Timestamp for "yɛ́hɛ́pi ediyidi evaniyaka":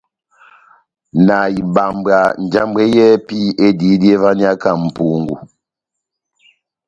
2.95-4.69